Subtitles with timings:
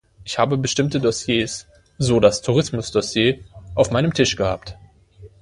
[0.25, 1.67] Ich habe bestimmte Dossiers,
[1.99, 3.39] so das Tourismus-Dossier,
[3.75, 4.75] auf meinem Tisch gehabt.